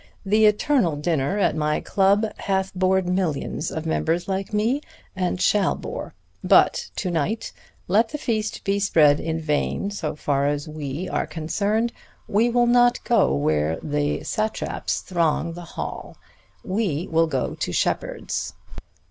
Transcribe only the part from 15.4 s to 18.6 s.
the hall. We will go to Sheppard's."